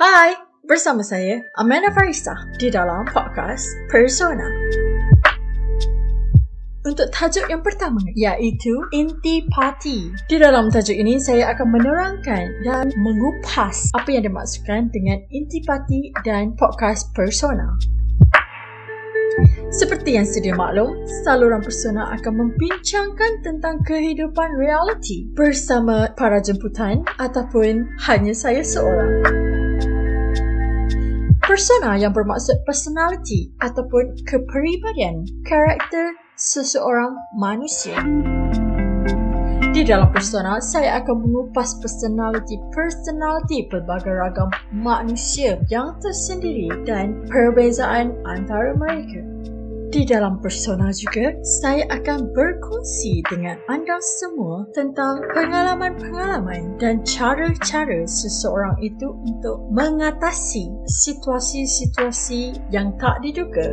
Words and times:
Hai, 0.00 0.32
bersama 0.64 1.04
saya 1.04 1.44
Amanda 1.60 1.92
Farisa 1.92 2.32
di 2.56 2.72
dalam 2.72 3.04
podcast 3.04 3.68
Persona. 3.92 4.48
Untuk 6.88 7.12
tajuk 7.12 7.44
yang 7.52 7.60
pertama 7.60 8.00
iaitu 8.16 8.80
intipati. 8.96 10.08
Di 10.24 10.40
dalam 10.40 10.72
tajuk 10.72 10.96
ini 10.96 11.20
saya 11.20 11.52
akan 11.52 11.76
menerangkan 11.76 12.64
dan 12.64 12.88
mengupas 12.96 13.92
apa 13.92 14.08
yang 14.08 14.24
dimaksudkan 14.24 14.88
dengan 14.88 15.20
intipati 15.28 16.16
dan 16.24 16.56
podcast 16.56 17.12
Persona. 17.12 17.68
Seperti 19.68 20.16
yang 20.16 20.24
sedia 20.24 20.56
maklum, 20.56 20.96
saluran 21.28 21.60
persona 21.60 22.08
akan 22.16 22.48
membincangkan 22.48 23.44
tentang 23.44 23.84
kehidupan 23.84 24.56
realiti 24.56 25.28
bersama 25.36 26.08
para 26.16 26.40
jemputan 26.40 27.04
ataupun 27.20 27.84
hanya 28.08 28.32
saya 28.32 28.64
seorang. 28.64 29.59
Persona 31.50 31.98
yang 31.98 32.14
bermaksud 32.14 32.62
personality 32.62 33.50
ataupun 33.58 34.22
kepribadian 34.22 35.26
karakter 35.42 36.14
seseorang 36.38 37.10
manusia. 37.34 37.98
Di 39.74 39.82
dalam 39.82 40.14
persona, 40.14 40.62
saya 40.62 41.02
akan 41.02 41.26
mengupas 41.26 41.74
personality-personality 41.82 43.66
pelbagai 43.66 44.14
ragam 44.14 44.46
manusia 44.70 45.58
yang 45.66 45.98
tersendiri 45.98 46.70
dan 46.86 47.18
perbezaan 47.26 48.14
antara 48.30 48.70
mereka. 48.78 49.18
Di 49.90 50.06
dalam 50.06 50.38
persona 50.38 50.94
juga, 50.94 51.34
saya 51.42 51.82
akan 51.90 52.30
berkongsi 52.30 53.26
dengan 53.26 53.58
anda 53.66 53.98
semua 53.98 54.62
tentang 54.70 55.18
pengalaman-pengalaman 55.34 56.78
dan 56.78 57.02
cara-cara 57.02 58.06
seseorang 58.06 58.78
itu 58.78 59.10
untuk 59.26 59.66
mengatasi 59.74 60.70
situasi-situasi 60.86 62.70
yang 62.70 62.94
tak 63.02 63.18
diduga. 63.26 63.66